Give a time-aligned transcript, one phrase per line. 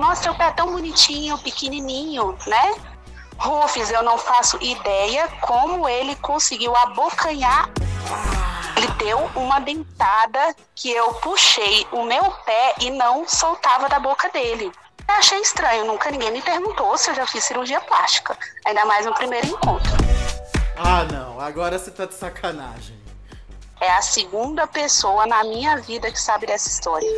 [0.00, 2.74] nossa, seu pé é tão bonitinho, pequenininho, né?
[3.36, 7.68] Rufus, eu não faço ideia como ele conseguiu abocanhar.
[8.76, 14.28] Ele deu uma dentada que eu puxei o meu pé e não soltava da boca
[14.30, 14.70] dele.
[15.08, 19.04] Eu achei estranho, nunca ninguém me perguntou se eu já fiz cirurgia plástica, ainda mais
[19.04, 19.92] no primeiro encontro.
[20.76, 23.00] Ah, não, agora você tá de sacanagem.
[23.80, 27.10] É a segunda pessoa na minha vida que sabe dessa história.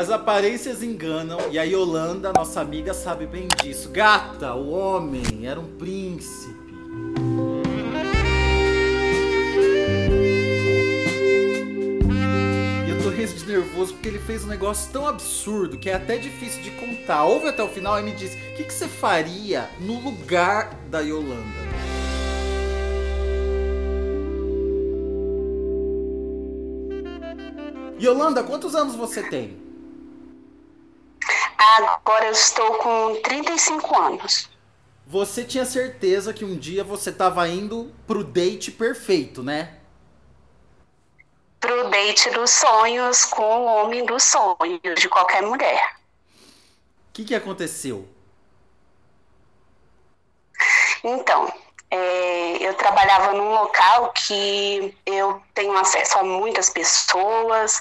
[0.00, 3.90] As aparências enganam e a Yolanda, nossa amiga, sabe bem disso.
[3.90, 6.72] Gata, o homem era um príncipe.
[12.88, 16.16] Eu tô rindo de nervoso porque ele fez um negócio tão absurdo que é até
[16.16, 17.24] difícil de contar.
[17.24, 21.00] Ouve até o final e me diz: o que, que você faria no lugar da
[21.00, 21.60] Yolanda?
[28.00, 29.68] Yolanda, quantos anos você tem?
[31.60, 34.48] Agora eu estou com 35 anos.
[35.06, 39.76] Você tinha certeza que um dia você estava indo pro date perfeito, né?
[41.60, 45.96] Pro date dos sonhos com o homem dos sonhos de qualquer mulher.
[47.10, 48.08] O que, que aconteceu?
[51.04, 51.52] Então,
[51.90, 57.80] é, eu trabalhava num local que eu tenho acesso a muitas pessoas,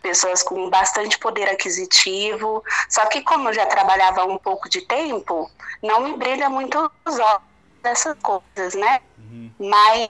[0.00, 2.64] pessoas com bastante poder aquisitivo.
[2.88, 5.50] Só que como eu já trabalhava há um pouco de tempo,
[5.82, 7.42] não me brilha muito os olhos
[7.82, 9.00] dessas coisas, né?
[9.18, 9.50] Uhum.
[9.58, 10.08] Mas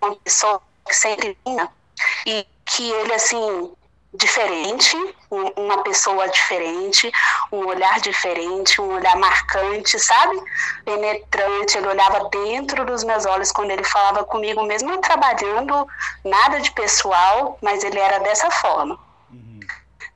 [0.00, 1.68] uma pessoa que sempre vinha
[2.26, 3.72] e que ele assim
[4.14, 4.96] diferente,
[5.30, 7.10] uma pessoa diferente,
[7.50, 10.38] um olhar diferente, um olhar marcante, sabe?
[10.84, 11.78] Penetrante.
[11.78, 15.86] Ele olhava dentro dos meus olhos quando ele falava comigo, mesmo trabalhando,
[16.24, 18.98] nada de pessoal, mas ele era dessa forma.
[19.30, 19.60] Uhum.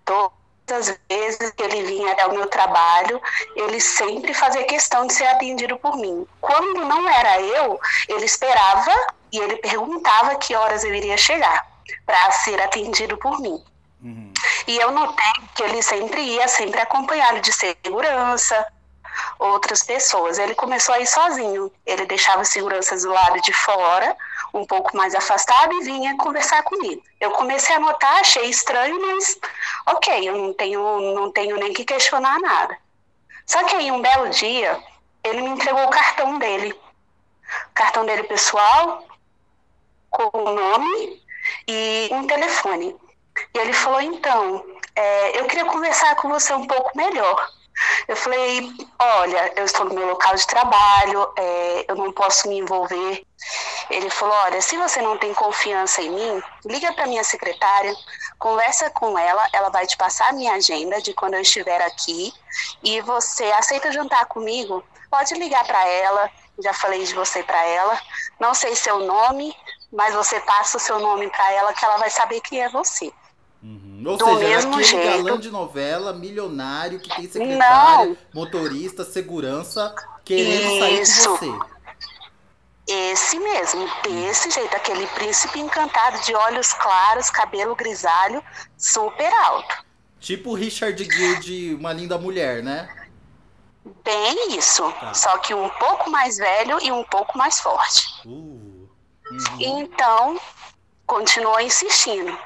[0.05, 3.20] Todas as vezes que ele vinha ao meu trabalho,
[3.55, 6.27] ele sempre fazia questão de ser atendido por mim.
[6.40, 8.92] Quando não era eu, ele esperava
[9.33, 11.67] e ele perguntava que horas eu iria chegar
[12.05, 13.62] para ser atendido por mim.
[14.06, 14.33] Uhum.
[14.68, 18.67] E eu notei que ele sempre ia, sempre acompanhado de segurança,
[19.39, 20.39] outras pessoas.
[20.39, 21.72] Ele começou a ir sozinho.
[21.84, 24.17] Ele deixava as seguranças do lado de fora,
[24.55, 27.02] um pouco mais afastado, e vinha conversar comigo.
[27.20, 29.39] Eu comecei a notar, achei estranho, mas
[29.86, 32.78] ok, eu não tenho, não tenho nem que questionar nada.
[33.44, 34.80] Só que aí, um belo dia,
[35.24, 36.73] ele me entregou o cartão dele.
[36.73, 39.05] O cartão dele pessoal,
[40.11, 41.23] com o nome
[41.68, 42.96] e um telefone.
[43.55, 44.64] E ele falou: então,
[44.95, 47.48] é, eu queria conversar com você um pouco melhor.
[48.08, 52.58] Eu falei: olha, eu estou no meu local de trabalho, é, eu não posso me
[52.58, 53.24] envolver.
[53.91, 57.95] Ele falou: olha, se você não tem confiança em mim, liga para minha secretária,
[58.39, 62.33] conversa com ela, ela vai te passar a minha agenda de quando eu estiver aqui
[62.83, 64.83] e você aceita jantar comigo.
[65.11, 68.01] Pode ligar para ela, já falei de você para ela.
[68.41, 69.55] Não sei seu nome,
[69.92, 73.13] mas você passa o seu nome para ela que ela vai saber quem é você.
[73.62, 74.02] Uhum.
[74.06, 75.24] Ou Do seja, mesmo aquele jeito.
[75.24, 78.17] galã de novela, milionário, que tem secretária, Não.
[78.33, 79.94] motorista, segurança,
[80.24, 80.78] querendo Isso.
[80.78, 81.77] sair com você.
[82.89, 88.40] Esse mesmo, desse jeito, aquele príncipe encantado de olhos claros, cabelo grisalho,
[88.78, 89.84] super alto.
[90.20, 92.88] Tipo o Richard Gere de Uma Linda Mulher, né?
[94.05, 95.14] Bem isso, tá.
[95.14, 98.06] só que um pouco mais velho e um pouco mais forte.
[98.24, 98.88] Uh, uhum.
[99.58, 100.40] Então,
[101.06, 102.36] continuou insistindo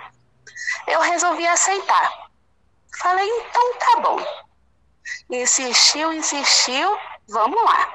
[0.86, 2.30] eu resolvi aceitar.
[2.98, 4.26] Falei, então tá bom.
[5.30, 6.98] Insistiu, insistiu,
[7.28, 7.88] vamos lá.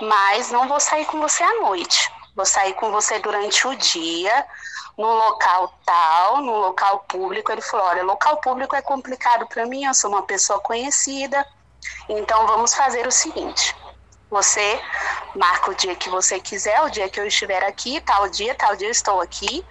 [0.00, 2.12] Mas não vou sair com você à noite.
[2.36, 4.46] Vou sair com você durante o dia,
[4.98, 7.50] no local tal, no local público.
[7.50, 11.46] Ele falou: olha, local público é complicado para mim, eu sou uma pessoa conhecida.
[12.08, 13.74] Então vamos fazer o seguinte:
[14.30, 14.80] você
[15.34, 18.76] marca o dia que você quiser, o dia que eu estiver aqui, tal dia, tal
[18.76, 19.64] dia eu estou aqui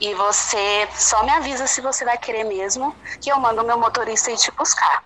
[0.00, 3.78] e você só me avisa se você vai querer mesmo que eu mando o meu
[3.78, 5.04] motorista ir te buscar.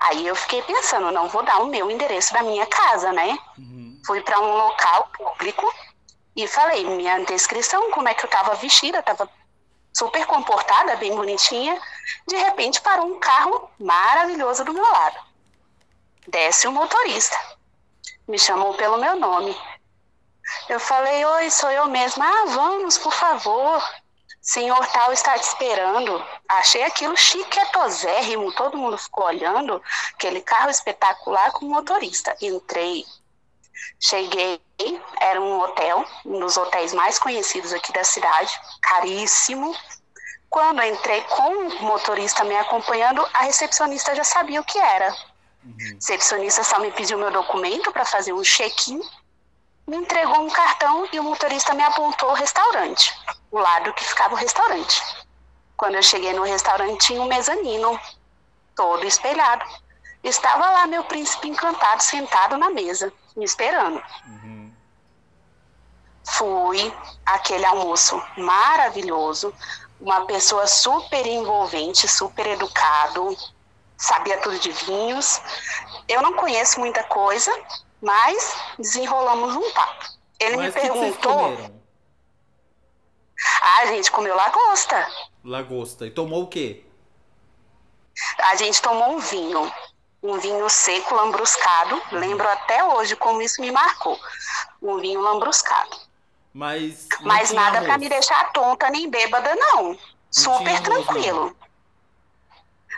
[0.00, 3.38] Aí eu fiquei pensando, não vou dar o meu endereço da minha casa, né?
[3.56, 4.00] Uhum.
[4.04, 5.72] Fui para um local público
[6.34, 9.30] e falei minha descrição, como é que eu estava vestida, estava
[9.92, 11.80] super comportada, bem bonitinha.
[12.26, 15.18] De repente parou um carro maravilhoso do meu lado.
[16.26, 17.38] Desce o motorista,
[18.26, 19.56] me chamou pelo meu nome.
[20.68, 22.26] Eu falei, oi, sou eu mesma.
[22.26, 23.82] Ah, vamos, por favor.
[24.40, 26.24] Senhor tal está te esperando.
[26.48, 29.80] Achei aquilo chiquetosérrimo, todo mundo ficou olhando,
[30.14, 32.36] aquele carro espetacular com motorista.
[32.40, 33.04] Entrei.
[34.00, 34.60] Cheguei,
[35.20, 38.52] era um hotel, um dos hotéis mais conhecidos aqui da cidade,
[38.82, 39.76] caríssimo.
[40.50, 45.14] Quando entrei com o motorista me acompanhando, a recepcionista já sabia o que era.
[45.64, 45.76] Uhum.
[45.80, 49.00] A recepcionista só me pediu meu documento para fazer um check-in,
[49.92, 53.14] me entregou um cartão e o motorista me apontou o restaurante,
[53.50, 55.02] o lado que ficava o restaurante.
[55.76, 58.00] Quando eu cheguei no restaurante, tinha um mezanino,
[58.74, 59.62] todo espelhado.
[60.24, 64.02] Estava lá meu príncipe encantado sentado na mesa, me esperando.
[64.26, 64.72] Uhum.
[66.24, 66.94] Fui
[67.26, 69.52] aquele almoço maravilhoso,
[70.00, 73.36] uma pessoa super envolvente, super educado,
[73.98, 75.38] sabia tudo de vinhos.
[76.08, 77.52] Eu não conheço muita coisa,
[78.02, 80.04] mas desenrolamos um papo.
[80.40, 81.56] Ele mas me perguntou.
[83.60, 85.08] Ah, a gente comeu lagosta.
[85.44, 86.06] Lagosta.
[86.06, 86.84] E tomou o quê?
[88.38, 89.72] A gente tomou um vinho.
[90.22, 91.94] Um vinho seco, lambruscado.
[91.94, 92.18] Uhum.
[92.18, 94.18] Lembro até hoje como isso me marcou.
[94.80, 95.96] Um vinho lambruscado.
[96.52, 97.08] Mas.
[97.20, 99.90] Mas nada para me deixar tonta nem bêbada, não.
[99.92, 99.98] não
[100.30, 101.46] Super tranquilo.
[101.46, 101.56] Não.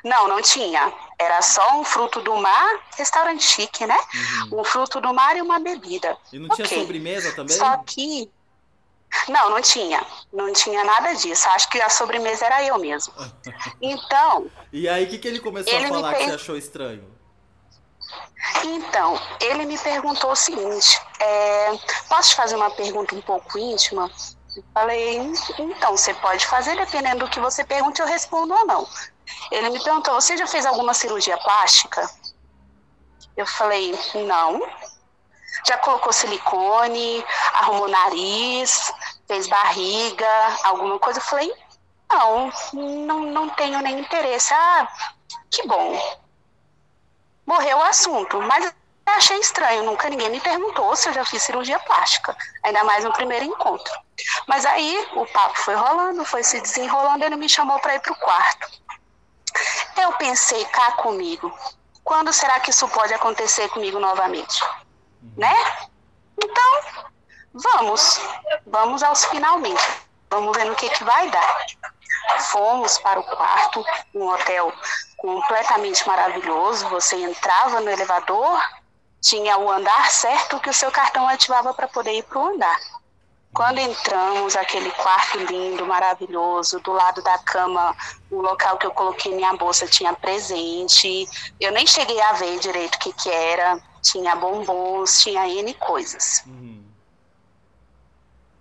[0.05, 0.93] Não, não tinha.
[1.19, 3.99] Era só um fruto do mar, restaurante chique, né?
[4.53, 4.61] Uhum.
[4.61, 6.17] Um fruto do mar e uma bebida.
[6.31, 6.81] E não tinha okay.
[6.81, 7.57] sobremesa também?
[7.57, 8.31] Só que.
[9.29, 10.05] Não, não tinha.
[10.33, 11.49] Não tinha nada disso.
[11.49, 13.15] Acho que a sobremesa era eu mesmo.
[13.81, 14.51] Então.
[14.73, 17.15] e aí, o que, que ele começou ele a falar que você achou estranho?
[18.65, 21.79] Então, ele me perguntou o seguinte: é,
[22.09, 24.11] posso te fazer uma pergunta um pouco íntima?
[24.57, 25.19] Eu falei,
[25.59, 28.89] então, você pode fazer, dependendo do que você pergunte, eu respondo ou não.
[29.51, 32.09] Ele me perguntou: você já fez alguma cirurgia plástica?
[33.37, 34.61] Eu falei, não.
[35.67, 37.25] Já colocou silicone,
[37.55, 38.93] arrumou nariz,
[39.27, 40.29] fez barriga,
[40.65, 41.21] alguma coisa?
[41.21, 41.53] Eu falei,
[42.13, 44.53] não, não, não tenho nem interesse.
[44.53, 44.89] Ah,
[45.51, 45.99] que bom
[47.47, 48.41] morreu o assunto.
[48.43, 48.73] Mas
[49.07, 53.13] achei estranho, nunca ninguém me perguntou se eu já fiz cirurgia plástica, ainda mais no
[53.13, 53.93] primeiro encontro.
[54.47, 58.13] Mas aí o papo foi rolando, foi se desenrolando, ele me chamou para ir para
[58.13, 58.69] o quarto.
[59.97, 61.53] Eu pensei cá comigo,
[62.03, 64.63] quando será que isso pode acontecer comigo novamente?
[65.37, 65.55] Né?
[66.43, 66.81] Então,
[67.53, 68.21] vamos,
[68.67, 69.83] vamos aos finalmente.
[70.31, 71.67] Vamos ver no que, que vai dar.
[72.51, 73.85] Fomos para o quarto,
[74.15, 74.73] um hotel
[75.17, 76.89] completamente maravilhoso.
[76.89, 78.61] Você entrava no elevador,
[79.21, 82.79] tinha o andar certo que o seu cartão ativava para poder ir para o andar.
[83.55, 87.97] Quando entramos, aquele quarto lindo, maravilhoso, do lado da cama,
[88.31, 91.29] o local que eu coloquei minha bolsa tinha presente.
[91.61, 93.81] Eu nem cheguei a ver direito o que, que era.
[94.03, 96.43] Tinha bombons, tinha N coisas.
[96.47, 96.85] Uhum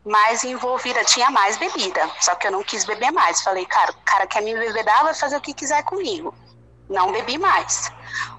[0.06, 3.42] mais envolvida, tinha mais bebida, só que eu não quis beber mais.
[3.42, 6.34] Falei, cara, o cara quer me bebedar, vai fazer o que quiser comigo.
[6.90, 7.92] Não bebi mais.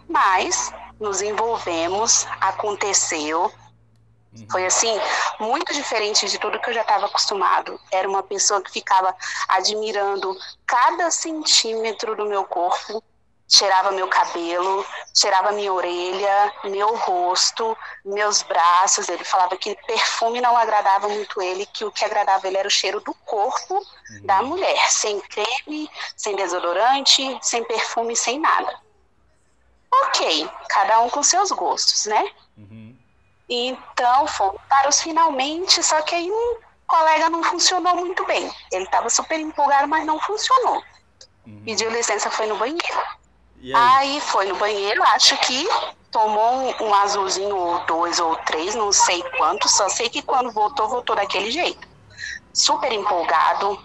[0.08, 3.50] Mas nos envolvemos, aconteceu.
[4.36, 4.46] Uhum.
[4.50, 4.92] Foi assim,
[5.38, 7.80] muito diferente de tudo que eu já estava acostumado.
[7.90, 9.14] Era uma pessoa que ficava
[9.48, 10.36] admirando
[10.66, 13.02] cada centímetro do meu corpo,
[13.48, 14.84] cheirava meu cabelo,
[15.14, 19.08] cheirava minha orelha, meu rosto, meus braços.
[19.08, 22.70] Ele falava que perfume não agradava muito ele, que o que agradava ele era o
[22.70, 24.26] cheiro do corpo uhum.
[24.26, 28.82] da mulher, sem creme, sem desodorante, sem perfume, sem nada.
[30.06, 32.32] Ok, cada um com seus gostos, né?
[32.56, 32.93] Uhum.
[33.48, 36.56] Então fomos para os finalmente, só que aí um
[36.86, 38.50] colega não funcionou muito bem.
[38.72, 40.82] Ele estava super empolgado, mas não funcionou.
[41.46, 41.62] Uhum.
[41.64, 43.02] Pediu licença, foi no banheiro.
[43.60, 43.74] Aí?
[43.74, 44.20] aí?
[44.20, 45.68] foi no banheiro, acho que
[46.10, 50.50] tomou um, um, azulzinho ou dois ou três, não sei quanto, só sei que quando
[50.52, 51.88] voltou, voltou daquele jeito.
[52.52, 53.78] Super empolgado,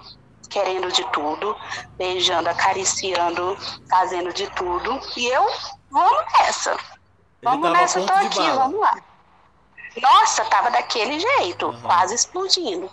[0.49, 1.55] querendo de tudo,
[1.97, 3.57] beijando, acariciando,
[3.89, 4.99] fazendo de tudo.
[5.17, 5.45] E eu,
[5.89, 6.77] vamos nessa.
[7.41, 9.08] Vamos nessa, tô aqui, vamos lá.
[10.01, 11.81] Nossa, tava daquele jeito, uhum.
[11.81, 12.89] quase explodindo.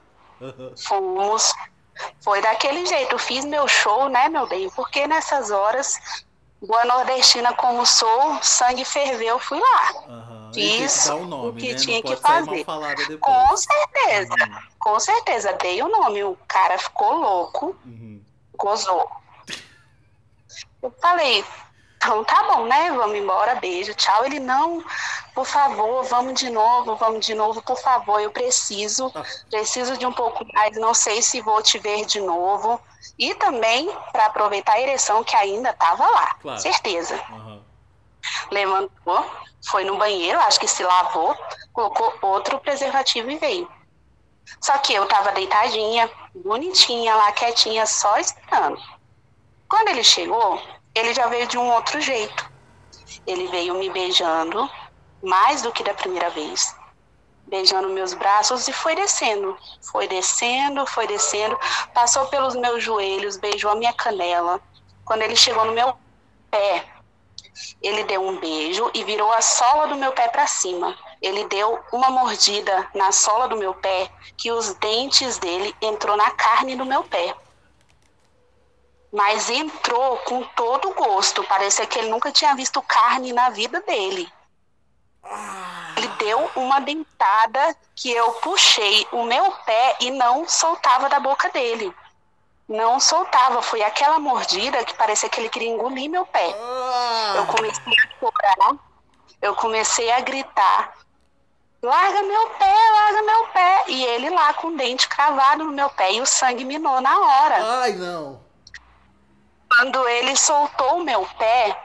[0.86, 1.52] Fomos
[2.20, 4.68] foi daquele jeito, fiz meu show, né, meu bem?
[4.70, 5.98] Porque nessas horas,
[6.60, 9.92] boa nordestina como sou, sangue ferveu, fui lá.
[10.08, 10.50] Uhum.
[10.52, 11.78] Fiz o, nome, o que né?
[11.78, 12.64] tinha que fazer.
[13.20, 14.58] Com certeza, uhum.
[14.78, 15.52] com certeza.
[15.54, 18.22] Dei o nome, o cara ficou louco, uhum.
[18.56, 19.08] gozou.
[20.82, 21.44] Eu falei,
[22.04, 22.90] então tá bom, né?
[22.92, 24.26] Vamos embora, beijo, tchau.
[24.26, 24.84] Ele não,
[25.34, 29.24] por favor, vamos de novo, vamos de novo, por favor, eu preciso, ah.
[29.48, 32.78] preciso de um pouco mais, não sei se vou te ver de novo.
[33.18, 36.60] E também para aproveitar a ereção que ainda estava lá, claro.
[36.60, 37.18] certeza.
[37.30, 37.62] Uhum.
[38.50, 39.26] Levantou,
[39.70, 41.34] foi no banheiro, acho que se lavou,
[41.72, 43.70] colocou outro preservativo e veio.
[44.60, 48.78] Só que eu tava deitadinha, bonitinha lá, quietinha, só esperando.
[49.68, 50.60] Quando ele chegou,
[50.94, 52.50] ele já veio de um outro jeito.
[53.26, 54.70] Ele veio me beijando
[55.22, 56.74] mais do que da primeira vez.
[57.46, 59.56] beijando meus braços e foi descendo.
[59.82, 61.58] Foi descendo, foi descendo,
[61.92, 64.60] passou pelos meus joelhos, beijou a minha canela.
[65.04, 65.94] Quando ele chegou no meu
[66.50, 66.84] pé,
[67.82, 70.96] ele deu um beijo e virou a sola do meu pé para cima.
[71.20, 76.30] Ele deu uma mordida na sola do meu pé que os dentes dele entrou na
[76.32, 77.34] carne do meu pé.
[79.14, 81.44] Mas entrou com todo o gosto.
[81.44, 84.28] Parecia que ele nunca tinha visto carne na vida dele.
[85.96, 91.48] Ele deu uma dentada que eu puxei o meu pé e não soltava da boca
[91.50, 91.94] dele.
[92.68, 93.62] Não soltava.
[93.62, 96.52] Foi aquela mordida que parecia que ele queria engolir meu pé.
[97.36, 98.76] Eu comecei a chorar.
[99.40, 100.92] Eu comecei a gritar.
[101.80, 103.84] Larga meu pé, larga meu pé.
[103.86, 107.16] E ele lá com o dente cravado no meu pé e o sangue minou na
[107.16, 107.80] hora.
[107.82, 108.43] Ai, não.
[109.76, 111.76] Quando ele soltou o meu pé,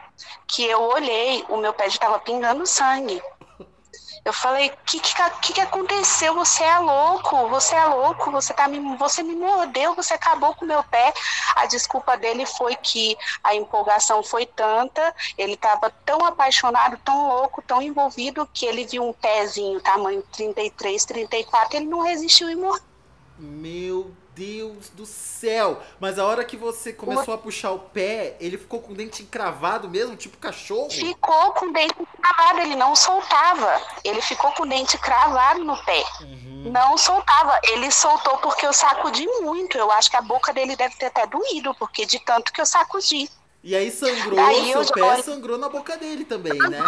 [0.48, 3.22] que eu olhei, o meu pé já estava pingando sangue.
[4.26, 6.36] Eu falei, o que, que, que aconteceu?
[6.36, 10.66] Você é louco, você é louco, você, tá me, você me mordeu, você acabou com
[10.66, 11.14] o meu pé.
[11.56, 17.62] A desculpa dele foi que a empolgação foi tanta, ele estava tão apaixonado, tão louco,
[17.62, 22.84] tão envolvido, que ele viu um pezinho tamanho 33, 34, ele não resistiu e morreu.
[23.38, 25.82] Meu Deus do céu!
[26.00, 29.22] Mas a hora que você começou a puxar o pé, ele ficou com o dente
[29.22, 30.90] encravado mesmo, tipo cachorro?
[30.90, 33.82] Ficou com o dente cravado, ele não soltava.
[34.02, 36.04] Ele ficou com o dente cravado no pé.
[36.22, 36.72] Uhum.
[36.72, 37.60] Não soltava.
[37.66, 39.78] Ele soltou porque eu sacudi muito.
[39.78, 42.66] Eu acho que a boca dele deve ter até doído, porque de tanto que eu
[42.66, 43.30] sacudi.
[43.62, 46.82] E aí sangrou, Daí seu pé sangrou na boca dele também, né?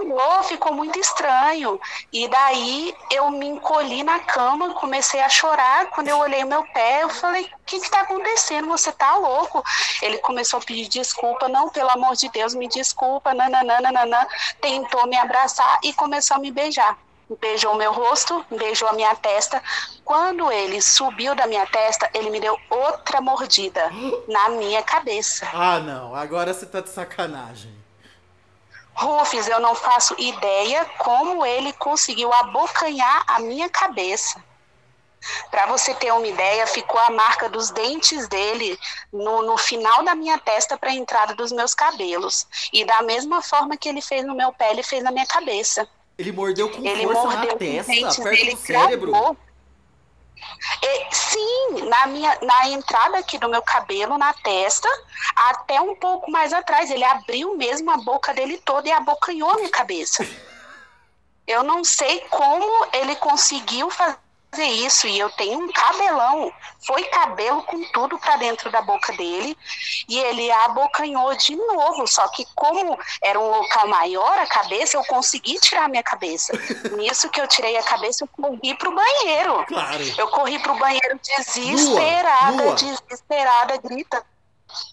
[0.00, 1.80] Ficou, ficou muito estranho.
[2.12, 5.86] E daí eu me encolhi na cama, comecei a chorar.
[5.90, 8.68] Quando eu olhei meu pé, eu falei: O que está acontecendo?
[8.68, 9.62] Você tá louco?
[10.02, 11.48] Ele começou a pedir desculpa.
[11.48, 13.34] Não, pelo amor de Deus, me desculpa.
[13.34, 14.26] Nananana.
[14.60, 16.96] Tentou me abraçar e começou a me beijar.
[17.40, 19.62] Beijou meu rosto, beijou a minha testa.
[20.04, 23.88] Quando ele subiu da minha testa, ele me deu outra mordida
[24.26, 25.48] na minha cabeça.
[25.52, 26.14] Ah, não.
[26.14, 27.79] Agora você tá de sacanagem.
[29.00, 34.42] Rufus, eu não faço ideia como ele conseguiu abocanhar a minha cabeça.
[35.50, 38.78] Para você ter uma ideia, ficou a marca dos dentes dele
[39.12, 42.46] no, no final da minha testa para a entrada dos meus cabelos.
[42.72, 45.88] E da mesma forma que ele fez no meu pé, ele fez na minha cabeça.
[46.18, 49.10] Ele mordeu com ele força mordeu na testa, perto do cérebro.
[49.10, 49.36] Gravou.
[51.10, 54.88] Sim, na, minha, na entrada aqui do meu cabelo, na testa,
[55.36, 56.90] até um pouco mais atrás.
[56.90, 60.26] Ele abriu mesmo a boca dele toda e abocanhou minha cabeça.
[61.46, 64.18] Eu não sei como ele conseguiu fazer
[64.50, 66.52] fazer isso e eu tenho um cabelão.
[66.80, 69.56] Foi cabelo com tudo para dentro da boca dele
[70.08, 72.06] e ele abocanhou de novo.
[72.06, 76.52] Só que como era um local maior a cabeça, eu consegui tirar a minha cabeça.
[76.96, 79.64] Nisso que eu tirei a cabeça, eu corri pro banheiro.
[79.66, 80.02] Claro.
[80.18, 84.24] Eu corri pro banheiro desesperada, desesperada, grita.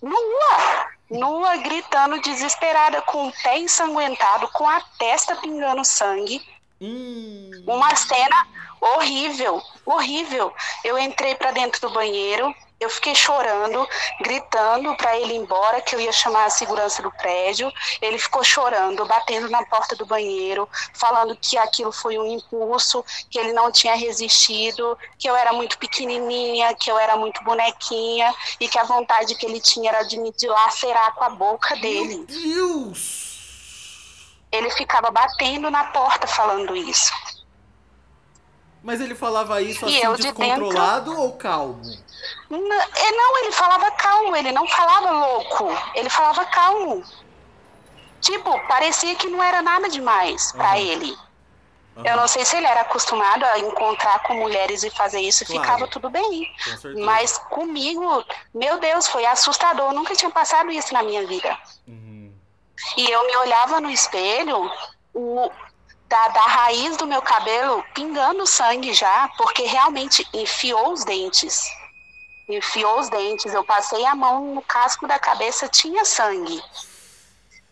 [0.01, 0.87] Nua!
[1.09, 6.41] Nua, gritando, desesperada, com o pé ensanguentado, com a testa pingando sangue.
[6.79, 7.49] Hum.
[7.65, 8.47] Uma cena
[8.79, 10.53] horrível, horrível.
[10.83, 13.87] Eu entrei para dentro do banheiro, eu fiquei chorando,
[14.21, 17.71] gritando para ele ir embora, que eu ia chamar a segurança do prédio.
[17.99, 23.39] Ele ficou chorando, batendo na porta do banheiro, falando que aquilo foi um impulso, que
[23.39, 28.67] ele não tinha resistido, que eu era muito pequenininha, que eu era muito bonequinha e
[28.67, 32.17] que a vontade que ele tinha era de me dilacerar com a boca dele.
[32.17, 33.36] Meu Deus!
[34.57, 37.11] Ele ficava batendo na porta falando isso.
[38.83, 41.21] Mas ele falava isso assim descontrolado dentro...
[41.21, 41.81] ou calmo?
[42.49, 47.03] Não, é, não, ele falava calmo, ele não falava louco, ele falava calmo.
[48.21, 50.57] Tipo, parecia que não era nada demais uhum.
[50.57, 51.11] para ele.
[51.97, 52.05] Uhum.
[52.05, 55.61] Eu não sei se ele era acostumado a encontrar com mulheres e fazer isso, claro.
[55.61, 56.49] ficava tudo bem.
[56.81, 58.23] Com Mas comigo,
[58.53, 59.89] meu Deus, foi assustador.
[59.89, 61.57] Eu nunca tinha passado isso na minha vida.
[61.87, 62.06] Uhum.
[62.95, 64.71] E eu me olhava no espelho,
[65.13, 65.51] o,
[66.07, 71.63] da, da raiz do meu cabelo pingando sangue já, porque realmente enfiou os dentes.
[72.47, 73.53] Enfiou os dentes.
[73.53, 76.61] Eu passei a mão no casco da cabeça, tinha sangue.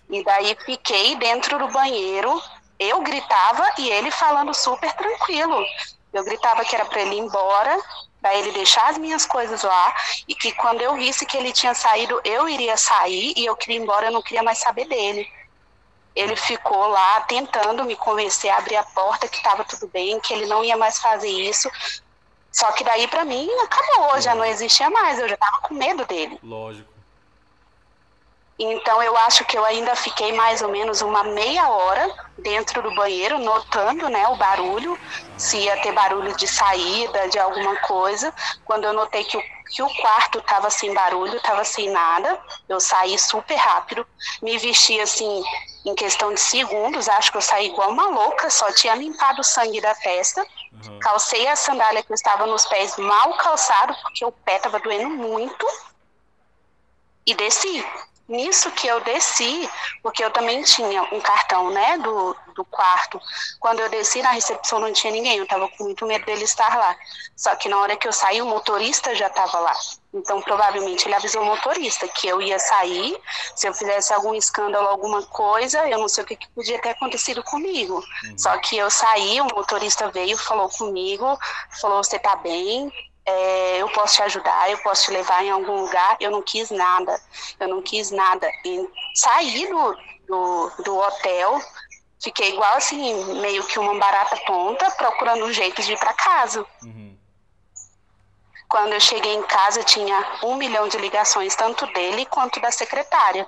[0.09, 2.41] E daí fiquei dentro do banheiro.
[2.77, 5.63] Eu gritava e ele falando super tranquilo.
[6.11, 7.77] Eu gritava que era para ele ir embora,
[8.25, 9.93] para ele deixar as minhas coisas lá
[10.27, 13.77] e que quando eu visse que ele tinha saído, eu iria sair e eu queria
[13.77, 15.29] ir embora, eu não queria mais saber dele
[16.15, 20.33] ele ficou lá tentando me convencer a abrir a porta, que estava tudo bem, que
[20.33, 21.69] ele não ia mais fazer isso.
[22.51, 26.05] Só que daí para mim acabou, já não existia mais, eu já tava com medo
[26.05, 26.39] dele.
[26.41, 26.94] Lógico.
[28.57, 32.95] Então eu acho que eu ainda fiquei mais ou menos uma meia hora dentro do
[32.95, 34.97] banheiro, notando né, o barulho,
[35.37, 38.33] se ia ter barulho de saída, de alguma coisa.
[38.63, 42.79] Quando eu notei que o, que o quarto estava sem barulho, estava sem nada, eu
[42.79, 44.07] saí super rápido,
[44.41, 45.43] me vesti assim
[45.85, 49.43] em questão de segundos, acho que eu saí igual uma louca, só tinha limpado o
[49.43, 50.45] sangue da testa.
[50.71, 50.99] Uhum.
[50.99, 55.09] Calcei a sandália que eu estava nos pés mal calçado, porque o pé estava doendo
[55.09, 55.65] muito.
[57.25, 57.85] E desci.
[58.27, 59.69] Nisso que eu desci,
[60.01, 63.21] porque eu também tinha um cartão, né, do, do quarto.
[63.59, 66.75] Quando eu desci na recepção não tinha ninguém, eu estava com muito medo dele estar
[66.75, 66.95] lá.
[67.35, 69.73] Só que na hora que eu saí, o motorista já estava lá.
[70.11, 73.19] Então, provavelmente, ele avisou o motorista que eu ia sair.
[73.55, 76.91] Se eu fizesse algum escândalo, alguma coisa, eu não sei o que, que podia ter
[76.91, 77.95] acontecido comigo.
[77.95, 78.37] Uhum.
[78.37, 81.37] Só que eu saí, o motorista veio, falou comigo,
[81.79, 82.91] falou: Você tá bem?
[83.25, 86.15] É, eu posso te ajudar, eu posso te levar em algum lugar.
[86.19, 87.19] Eu não quis nada,
[87.59, 88.47] eu não quis nada.
[88.63, 91.59] E saí do, do, do hotel,
[92.21, 96.65] fiquei igual assim, meio que uma barata tonta, procurando um jeito de ir para casa.
[96.83, 97.17] Uhum.
[98.67, 103.47] Quando eu cheguei em casa, tinha um milhão de ligações, tanto dele quanto da secretária.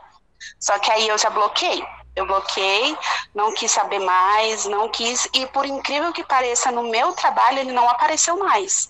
[0.59, 1.83] Só que aí eu já bloqueei.
[2.15, 2.97] Eu bloqueei,
[3.33, 5.27] não quis saber mais, não quis.
[5.33, 8.89] E por incrível que pareça, no meu trabalho ele não apareceu mais.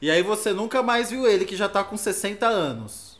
[0.00, 3.18] E aí você nunca mais viu ele, que já tá com 60 anos.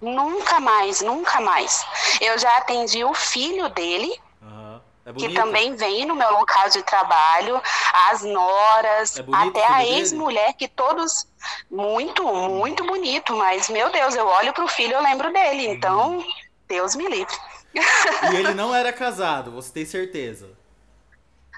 [0.00, 1.84] Nunca mais, nunca mais.
[2.20, 4.80] Eu já atendi o filho dele, uhum.
[5.06, 7.62] é que também vem no meu local de trabalho,
[8.10, 11.26] as noras, é até a ex-mulher, que todos.
[11.70, 15.74] Muito, muito bonito, mas meu Deus, eu olho pro filho e eu lembro dele, uhum.
[15.74, 16.26] então,
[16.66, 17.36] Deus me livre.
[17.74, 20.50] E ele não era casado, você tem certeza?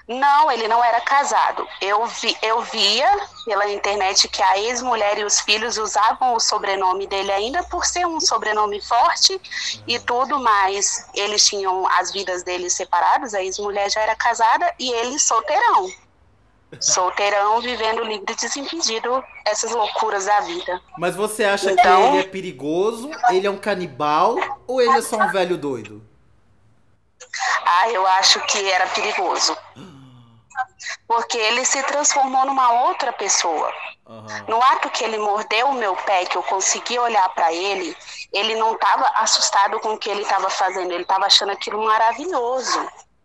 [0.07, 1.67] Não, ele não era casado.
[1.81, 3.09] Eu, vi, eu via
[3.43, 8.07] pela internet que a ex-mulher e os filhos usavam o sobrenome dele ainda por ser
[8.07, 9.39] um sobrenome forte
[9.85, 11.09] e tudo mais.
[11.13, 15.91] Eles tinham as vidas deles separadas, a ex-mulher já era casada e ele solteirão.
[16.79, 20.81] Solteirão, vivendo livre e desimpedido essas loucuras da vida.
[20.97, 25.01] Mas você acha então, que ele é perigoso, ele é um canibal ou ele é
[25.01, 26.01] só um velho doido?
[27.65, 29.55] Ah, eu acho que era perigoso
[31.07, 33.71] porque ele se transformou numa outra pessoa.
[34.07, 34.25] Uhum.
[34.47, 37.95] No ato que ele mordeu o meu pé, que eu consegui olhar para ele,
[38.31, 42.79] ele não estava assustado com o que ele estava fazendo, ele estava achando aquilo maravilhoso.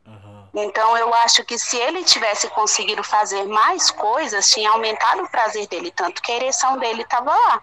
[0.07, 0.49] Uhum.
[0.55, 5.68] Então eu acho que se ele tivesse conseguido fazer mais coisas, tinha aumentado o prazer
[5.68, 7.62] dele, tanto que a ereção dele estava lá.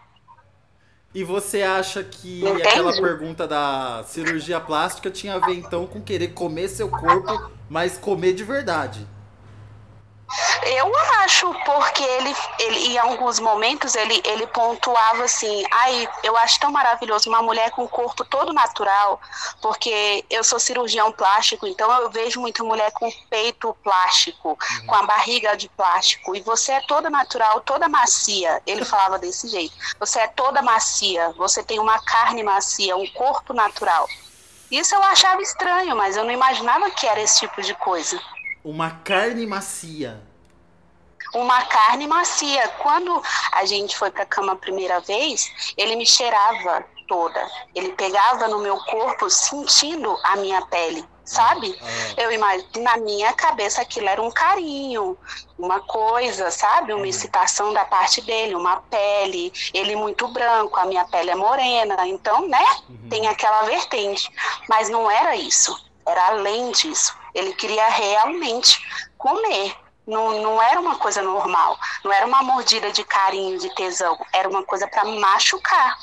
[1.14, 2.62] E você acha que Entende?
[2.62, 7.98] aquela pergunta da cirurgia plástica tinha a ver então com querer comer seu corpo, mas
[7.98, 9.08] comer de verdade?
[10.64, 16.60] Eu acho, porque ele, ele em alguns momentos ele, ele pontuava assim, ai, eu acho
[16.60, 19.20] tão maravilhoso uma mulher com o corpo todo natural,
[19.62, 24.86] porque eu sou cirurgião plástico, então eu vejo muita mulher com peito plástico, uhum.
[24.86, 28.62] com a barriga de plástico, e você é toda natural, toda macia.
[28.66, 29.74] Ele falava desse jeito.
[30.00, 34.08] Você é toda macia, você tem uma carne macia, um corpo natural.
[34.70, 38.22] Isso eu achava estranho, mas eu não imaginava que era esse tipo de coisa.
[38.64, 40.22] Uma carne macia.
[41.34, 42.68] Uma carne macia.
[42.80, 47.46] Quando a gente foi para a cama a primeira vez, ele me cheirava toda.
[47.74, 51.76] Ele pegava no meu corpo, sentindo a minha pele, sabe?
[51.82, 52.22] Ah.
[52.22, 55.18] Eu imagino, na minha cabeça aquilo era um carinho,
[55.58, 56.94] uma coisa, sabe?
[56.94, 57.06] Uma uhum.
[57.06, 62.48] excitação da parte dele, uma pele, ele muito branco, a minha pele é morena, então,
[62.48, 62.64] né?
[62.88, 63.10] Uhum.
[63.10, 64.30] Tem aquela vertente.
[64.70, 65.76] Mas não era isso,
[66.10, 67.16] era além disso.
[67.34, 68.84] Ele queria realmente
[69.18, 69.76] comer.
[70.06, 71.78] Não, não era uma coisa normal.
[72.04, 74.18] Não era uma mordida de carinho, de tesão.
[74.34, 75.98] Era uma coisa para machucar.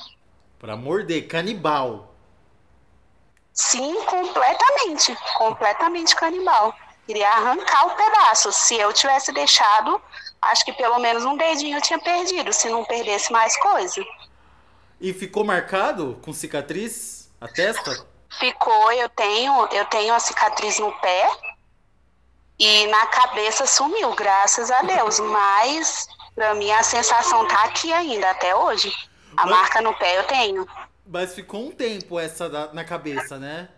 [0.58, 2.14] Para morder, canibal.
[3.52, 5.16] Sim, completamente.
[5.36, 6.74] Completamente canibal.
[7.06, 8.52] Queria arrancar o pedaço.
[8.52, 10.00] Se eu tivesse deixado,
[10.40, 14.04] acho que pelo menos um dedinho eu tinha perdido, se não perdesse mais coisa.
[15.00, 18.06] E ficou marcado com cicatriz a testa?
[18.38, 21.30] Ficou, eu tenho, eu tenho a cicatriz no pé
[22.58, 25.20] e na cabeça sumiu, graças a Deus.
[25.20, 26.08] Mas
[26.56, 28.92] mim a sensação tá aqui ainda, até hoje.
[29.36, 29.50] A Mas...
[29.50, 30.66] marca no pé eu tenho.
[31.06, 33.68] Mas ficou um tempo essa na cabeça, né?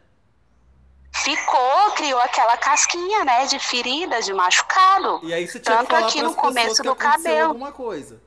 [1.13, 5.21] Ficou, criou aquela casquinha, né, de ferida, de machucado.
[5.25, 7.49] E aí você tinha Tanto que aqui no começo do cabelo.
[7.49, 8.21] alguma coisa.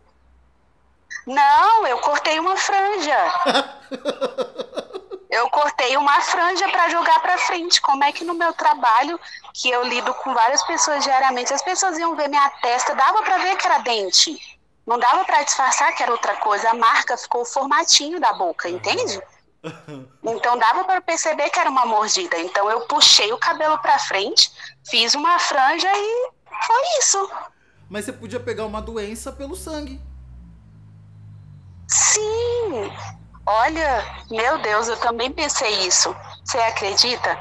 [1.26, 3.18] Não, eu cortei uma franja.
[5.32, 7.82] eu cortei uma franja para jogar para frente.
[7.82, 9.18] Como é que no meu trabalho,
[9.54, 13.38] que eu lido com várias pessoas diariamente, as pessoas iam ver minha testa, dava para
[13.38, 14.60] ver que era dente.
[14.86, 16.70] Não dava para disfarçar que era outra coisa.
[16.70, 19.22] A marca ficou o formatinho da boca, entende?
[20.24, 22.36] Então dava para perceber que era uma mordida.
[22.40, 24.52] Então eu puxei o cabelo para frente,
[24.90, 26.32] fiz uma franja e
[26.66, 27.32] foi isso.
[27.88, 30.02] Mas você podia pegar uma doença pelo sangue.
[31.88, 32.92] Sim.
[33.46, 36.16] Olha, meu Deus, eu também pensei isso.
[36.44, 37.38] Você acredita?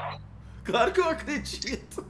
[0.63, 2.05] Claro que eu acredito.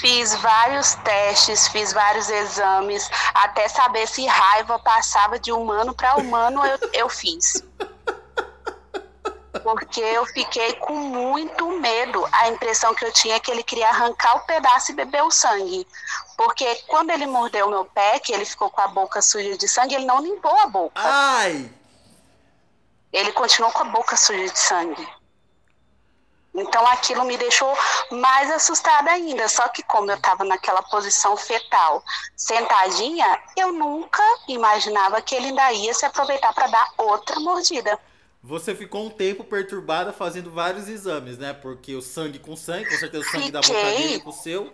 [0.00, 6.64] Fiz vários testes, fiz vários exames, até saber se raiva passava de humano para humano,
[6.64, 7.64] eu, eu fiz.
[9.62, 12.28] Porque eu fiquei com muito medo.
[12.30, 15.30] A impressão que eu tinha é que ele queria arrancar o pedaço e beber o
[15.30, 15.86] sangue.
[16.36, 19.94] Porque quando ele mordeu meu pé, que ele ficou com a boca suja de sangue,
[19.94, 20.92] ele não limpou a boca.
[20.96, 21.70] Ai!
[23.12, 25.08] Ele continuou com a boca suja de sangue.
[26.54, 27.72] Então aquilo me deixou
[28.10, 29.48] mais assustada ainda.
[29.48, 32.02] Só que como eu estava naquela posição fetal,
[32.36, 37.98] sentadinha, eu nunca imaginava que ele ainda ia se aproveitar para dar outra mordida.
[38.42, 41.52] Você ficou um tempo perturbada fazendo vários exames, né?
[41.52, 43.52] Porque o sangue com sangue, com certeza o sangue Fiquei.
[43.52, 44.70] da boca dele com o seu.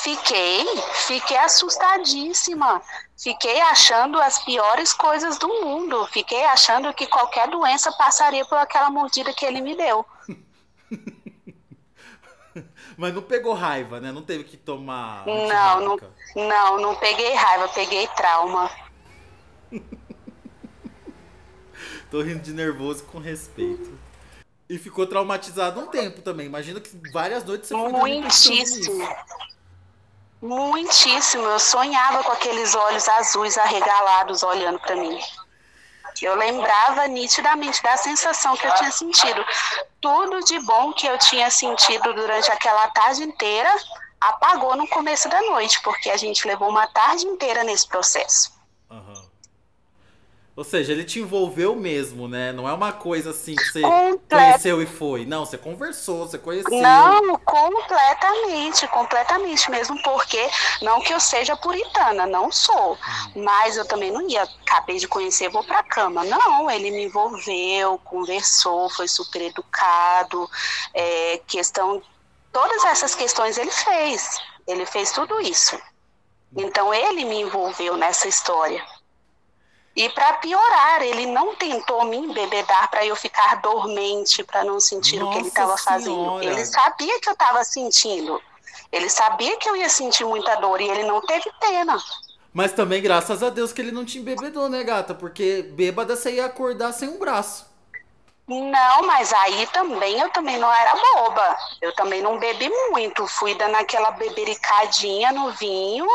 [0.00, 0.64] Fiquei,
[1.06, 2.80] fiquei assustadíssima.
[3.14, 6.06] Fiquei achando as piores coisas do mundo.
[6.06, 10.06] Fiquei achando que qualquer doença passaria por aquela mordida que ele me deu.
[12.96, 14.10] Mas não pegou raiva, né?
[14.10, 15.26] Não teve que tomar.
[15.26, 15.98] Não, não,
[16.36, 18.70] não, não peguei raiva, peguei trauma.
[22.10, 23.92] Tô rindo de nervoso com respeito.
[24.68, 26.46] E ficou traumatizado um tempo também.
[26.46, 29.06] Imagina que várias noites você foi Muitíssimo.
[30.42, 31.44] Muitíssimo.
[31.44, 35.16] Eu sonhava com aqueles olhos azuis arregalados olhando para mim.
[36.20, 39.44] Eu lembrava nitidamente da sensação que eu tinha sentido.
[40.00, 43.72] Tudo de bom que eu tinha sentido durante aquela tarde inteira
[44.20, 48.52] apagou no começo da noite, porque a gente levou uma tarde inteira nesse processo.
[50.54, 52.52] Ou seja, ele te envolveu mesmo, né?
[52.52, 54.26] Não é uma coisa assim que você Completo.
[54.28, 55.24] conheceu e foi.
[55.24, 56.78] Não, você conversou, você conheceu.
[56.78, 60.50] Não, completamente, completamente mesmo, porque
[60.82, 62.98] não que eu seja puritana, não sou,
[63.34, 66.22] mas eu também não ia, acabei de conhecer, vou pra cama.
[66.22, 70.46] Não, ele me envolveu, conversou, foi super educado,
[70.92, 72.02] é, questão,
[72.52, 75.80] todas essas questões ele fez, ele fez tudo isso.
[76.54, 78.84] Então ele me envolveu nessa história.
[79.94, 85.22] E para piorar, ele não tentou me embebedar para eu ficar dormente, para não sentir
[85.22, 86.42] o que ele Nossa estava fazendo.
[86.42, 88.40] Ele sabia que eu estava sentindo.
[88.90, 91.98] Ele sabia que eu ia sentir muita dor e ele não teve pena.
[92.52, 95.14] Mas também, graças a Deus, que ele não te embebedou, né, gata?
[95.14, 97.70] Porque bêbada você ia acordar sem um braço.
[98.46, 101.56] Não, mas aí também eu também não era boba.
[101.80, 103.26] Eu também não bebi muito.
[103.26, 106.06] Fui dando aquela bebericadinha no vinho,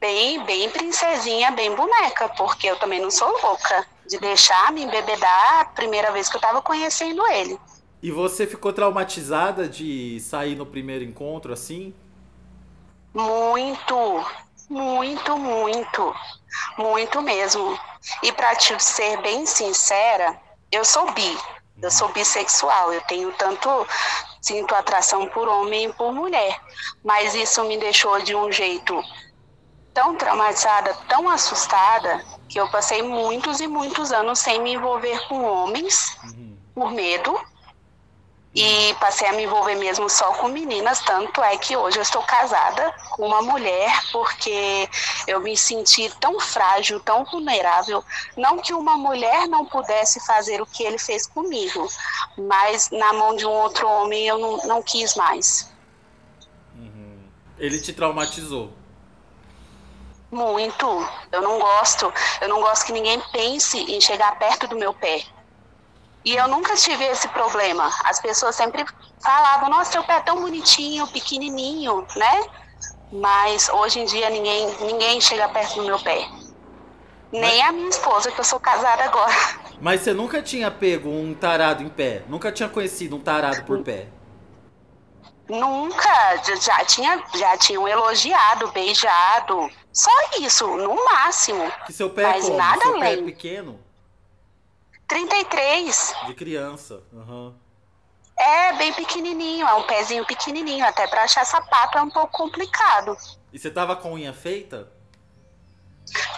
[0.00, 5.60] bem, bem princesinha, bem boneca, porque eu também não sou louca de deixar me embebedar
[5.60, 7.58] a primeira vez que eu tava conhecendo ele.
[8.02, 11.92] E você ficou traumatizada de sair no primeiro encontro assim?
[13.12, 14.24] Muito,
[14.70, 16.14] muito, muito,
[16.78, 17.78] muito mesmo.
[18.22, 21.38] E para te ser bem sincera, eu sou bi,
[21.82, 23.68] eu sou bissexual, eu tenho tanto
[24.40, 26.60] sinto atração por homem e por mulher,
[27.04, 29.02] mas isso me deixou de um jeito
[29.98, 35.42] tão traumatizada, tão assustada, que eu passei muitos e muitos anos sem me envolver com
[35.42, 36.16] homens
[36.72, 37.36] por medo.
[38.54, 42.22] E passei a me envolver mesmo só com meninas, tanto é que hoje eu estou
[42.22, 44.88] casada com uma mulher porque
[45.26, 48.02] eu me senti tão frágil, tão vulnerável.
[48.36, 51.88] Não que uma mulher não pudesse fazer o que ele fez comigo,
[52.36, 55.72] mas na mão de um outro homem eu não, não quis mais.
[57.58, 58.77] Ele te traumatizou.
[60.30, 60.86] Muito.
[61.32, 62.12] Eu não gosto.
[62.40, 65.22] Eu não gosto que ninguém pense em chegar perto do meu pé.
[66.24, 67.90] E eu nunca tive esse problema.
[68.04, 68.84] As pessoas sempre
[69.22, 72.44] falavam: "Nossa, seu pé é tão bonitinho, pequenininho", né?
[73.10, 76.28] Mas hoje em dia ninguém ninguém chega perto do meu pé.
[77.32, 79.34] Nem a minha esposa, que eu sou casada agora.
[79.80, 82.22] Mas você nunca tinha pego um tarado em pé?
[82.26, 84.08] Nunca tinha conhecido um tarado por pé?
[85.48, 91.70] Nunca, já, já tinha, já tinham elogiado, beijado, só isso, no máximo.
[91.86, 92.56] Que seu pé Mas é como?
[92.58, 93.24] nada seu pé é além.
[93.24, 93.80] pequeno?
[95.08, 96.14] 33.
[96.26, 97.02] De criança.
[97.16, 97.54] Aham.
[98.38, 103.16] É bem pequenininho, é um pezinho pequenininho, até para achar sapato é um pouco complicado.
[103.52, 104.88] E você tava com unha feita?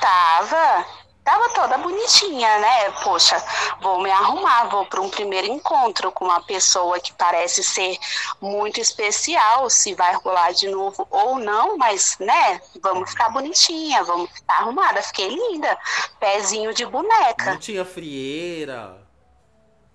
[0.00, 0.86] Tava,
[1.24, 2.90] tava toda bonitinha, né?
[3.02, 3.42] Poxa,
[3.80, 7.96] vou me arrumar, vou para um primeiro encontro com uma pessoa que parece ser
[8.40, 12.60] muito especial, se vai rolar de novo ou não, mas, né?
[12.82, 15.02] Vamos ficar bonitinha, vamos ficar arrumada.
[15.02, 15.78] Fiquei linda,
[16.18, 17.52] pezinho de boneca.
[17.52, 18.98] Não tinha frieira?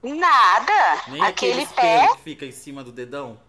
[0.01, 1.01] Nada.
[1.07, 2.07] Nem aquele, pé.
[2.15, 3.39] que fica em cima do dedão?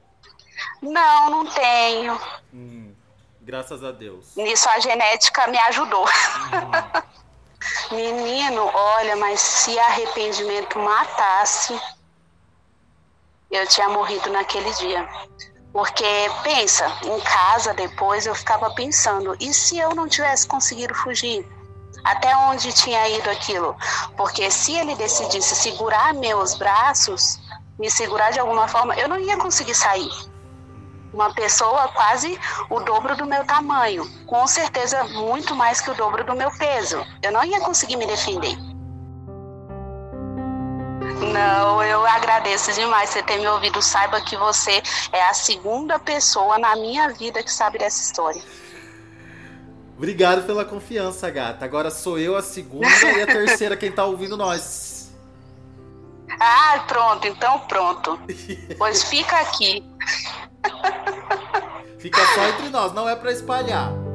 [0.81, 2.19] Não, não tenho.
[2.53, 2.95] Hum,
[3.43, 4.35] graças a Deus.
[4.35, 6.05] Nisso a genética me ajudou.
[6.05, 7.17] Uhum.
[7.91, 11.81] Menino, olha, mas se arrependimento matasse,
[13.51, 15.09] eu tinha morrido naquele dia.
[15.73, 16.05] Porque,
[16.43, 21.47] pensa, em casa depois eu ficava pensando, e se eu não tivesse conseguido fugir?
[22.03, 23.77] Até onde tinha ido aquilo?
[24.17, 27.39] Porque se ele decidisse segurar meus braços,
[27.79, 30.11] me segurar de alguma forma, eu não ia conseguir sair.
[31.17, 36.23] Uma pessoa quase o dobro do meu tamanho, com certeza muito mais que o dobro
[36.23, 37.03] do meu peso.
[37.23, 38.55] Eu não ia conseguir me defender.
[41.33, 43.81] Não, eu agradeço demais você ter me ouvido.
[43.81, 48.43] Saiba que você é a segunda pessoa na minha vida que sabe dessa história.
[49.97, 51.65] Obrigado pela confiança, gata.
[51.65, 55.11] Agora sou eu a segunda e a terceira quem tá ouvindo nós.
[56.39, 58.21] Ah, pronto, então pronto.
[58.77, 59.83] Pois fica aqui.
[62.07, 64.06] Fica só entre nós, não é pra espalhar.